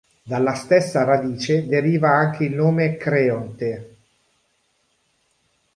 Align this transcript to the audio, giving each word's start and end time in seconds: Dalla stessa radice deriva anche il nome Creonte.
Dalla 0.23 0.55
stessa 0.55 1.03
radice 1.03 1.67
deriva 1.67 2.09
anche 2.09 2.45
il 2.45 2.55
nome 2.55 2.97
Creonte. 2.97 3.95